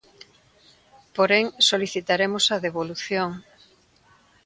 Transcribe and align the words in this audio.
Porén, 1.15 1.45
solicitaremos 1.69 2.45
a 2.55 2.61
devolución. 2.65 3.29